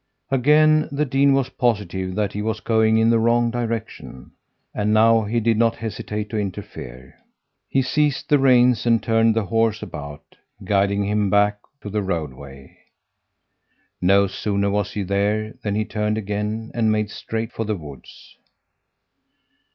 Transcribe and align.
Again 0.31 0.89
the 0.91 1.05
dean 1.05 1.33
was 1.33 1.49
positive 1.49 2.15
that 2.15 2.33
he 2.33 2.41
was 2.41 2.59
going 2.59 2.97
in 2.97 3.11
the 3.11 3.19
wrong 3.19 3.51
direction, 3.51 4.31
and 4.73 4.95
now 4.95 5.25
he 5.25 5.39
did 5.39 5.57
not 5.57 5.75
hesitate 5.75 6.31
to 6.31 6.39
interfere. 6.39 7.13
He 7.69 7.83
seized 7.83 8.27
the 8.27 8.39
reins 8.39 8.87
and 8.87 9.03
turned 9.03 9.35
the 9.35 9.45
horse 9.45 9.83
about, 9.83 10.37
guiding 10.63 11.03
him 11.05 11.29
back 11.29 11.59
to 11.81 11.89
the 11.91 12.01
roadway. 12.01 12.79
No 14.01 14.25
sooner 14.25 14.71
was 14.71 14.91
he 14.93 15.03
there 15.03 15.53
than 15.61 15.75
he 15.75 15.85
turned 15.85 16.17
again 16.17 16.71
and 16.73 16.91
made 16.91 17.11
straight 17.11 17.51
for 17.51 17.65
the 17.65 17.77
woods. 17.77 18.37